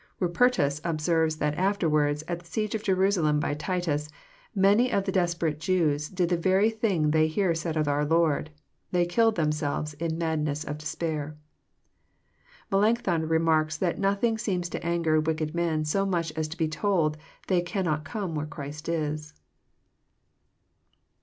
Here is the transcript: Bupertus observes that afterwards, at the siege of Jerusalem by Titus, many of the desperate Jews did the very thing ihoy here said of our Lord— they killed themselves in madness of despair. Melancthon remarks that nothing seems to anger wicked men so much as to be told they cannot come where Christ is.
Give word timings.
Bupertus 0.19 0.81
observes 0.83 1.35
that 1.35 1.53
afterwards, 1.59 2.23
at 2.27 2.39
the 2.39 2.45
siege 2.47 2.73
of 2.73 2.81
Jerusalem 2.81 3.39
by 3.39 3.53
Titus, 3.53 4.09
many 4.55 4.91
of 4.91 5.03
the 5.03 5.11
desperate 5.11 5.59
Jews 5.59 6.09
did 6.09 6.29
the 6.29 6.37
very 6.37 6.71
thing 6.71 7.11
ihoy 7.11 7.27
here 7.29 7.53
said 7.53 7.77
of 7.77 7.87
our 7.87 8.03
Lord— 8.03 8.49
they 8.91 9.05
killed 9.05 9.35
themselves 9.35 9.93
in 9.93 10.17
madness 10.17 10.63
of 10.63 10.79
despair. 10.79 11.37
Melancthon 12.71 13.27
remarks 13.27 13.77
that 13.77 13.99
nothing 13.99 14.39
seems 14.39 14.69
to 14.69 14.83
anger 14.83 15.19
wicked 15.21 15.53
men 15.53 15.85
so 15.85 16.07
much 16.07 16.31
as 16.31 16.47
to 16.47 16.57
be 16.57 16.67
told 16.67 17.15
they 17.45 17.61
cannot 17.61 18.03
come 18.03 18.33
where 18.33 18.47
Christ 18.47 18.89
is. 18.89 19.35